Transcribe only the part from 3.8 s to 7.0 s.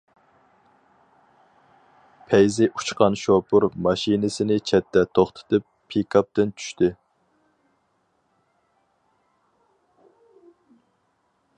ماشىنىسىنى چەتتە توختىتىپ پىكاپتىن چۈشتى.